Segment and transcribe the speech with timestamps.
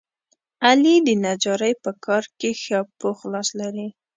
[0.65, 3.87] علي د نجارۍ په کار کې ښه پوخ لاس لري.